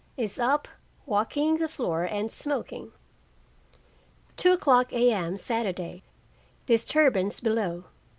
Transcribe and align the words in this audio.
Is 0.17 0.39
up 0.39 0.67
walking 1.05 1.57
the 1.59 1.67
floor 1.69 2.05
and 2.05 2.31
smoking. 2.31 2.91
2:00 4.37 4.91
A.M. 4.91 5.37
Saturday. 5.37 6.01
Disturbance 6.65 7.39
below. 7.39 7.83